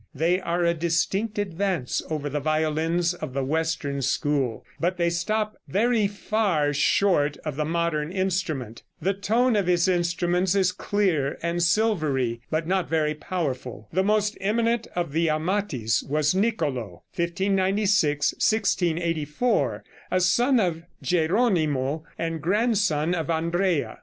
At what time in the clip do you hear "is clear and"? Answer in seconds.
10.55-11.61